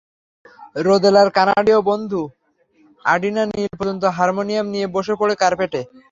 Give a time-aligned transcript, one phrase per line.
[0.75, 2.21] রোদেলার কানাডীয় বন্ধু
[3.05, 5.81] আডিনা নীল পর্যন্ত হারমোনিয়াম নিয়ে বসে পড়ে কার্পেটে।